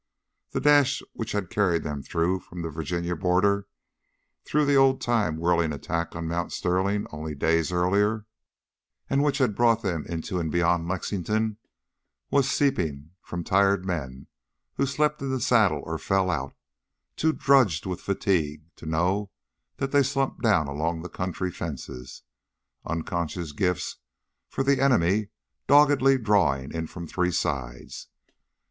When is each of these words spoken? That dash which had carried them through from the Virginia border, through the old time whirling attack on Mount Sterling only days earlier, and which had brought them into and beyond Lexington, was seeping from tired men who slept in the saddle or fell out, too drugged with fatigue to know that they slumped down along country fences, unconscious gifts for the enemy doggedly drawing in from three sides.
That 0.53 0.63
dash 0.63 1.03
which 1.13 1.33
had 1.33 1.51
carried 1.51 1.83
them 1.83 2.01
through 2.01 2.39
from 2.39 2.63
the 2.63 2.71
Virginia 2.71 3.15
border, 3.15 3.67
through 4.43 4.65
the 4.65 4.73
old 4.73 4.99
time 4.99 5.37
whirling 5.37 5.71
attack 5.71 6.15
on 6.15 6.27
Mount 6.27 6.51
Sterling 6.51 7.05
only 7.11 7.35
days 7.35 7.71
earlier, 7.71 8.25
and 9.11 9.21
which 9.21 9.37
had 9.37 9.53
brought 9.53 9.83
them 9.83 10.03
into 10.07 10.39
and 10.39 10.51
beyond 10.51 10.87
Lexington, 10.87 11.57
was 12.31 12.49
seeping 12.49 13.11
from 13.21 13.43
tired 13.43 13.85
men 13.85 14.25
who 14.73 14.87
slept 14.87 15.21
in 15.21 15.29
the 15.29 15.39
saddle 15.39 15.83
or 15.85 15.99
fell 15.99 16.31
out, 16.31 16.55
too 17.15 17.31
drugged 17.31 17.85
with 17.85 18.01
fatigue 18.01 18.63
to 18.77 18.87
know 18.87 19.29
that 19.77 19.91
they 19.91 20.01
slumped 20.01 20.41
down 20.41 20.67
along 20.67 21.03
country 21.09 21.51
fences, 21.51 22.23
unconscious 22.87 23.51
gifts 23.51 23.97
for 24.49 24.63
the 24.63 24.81
enemy 24.81 25.29
doggedly 25.67 26.17
drawing 26.17 26.71
in 26.73 26.87
from 26.87 27.05
three 27.05 27.31
sides. 27.31 28.07